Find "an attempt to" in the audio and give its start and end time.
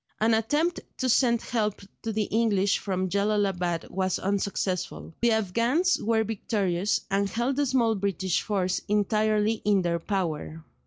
0.19-1.07